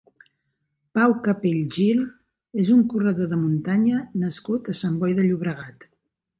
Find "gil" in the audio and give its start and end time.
1.75-2.01